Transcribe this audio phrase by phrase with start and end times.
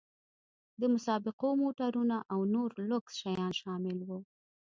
[0.81, 4.19] د مسابقو موټرونه او نور لوکس شیان شامل وو.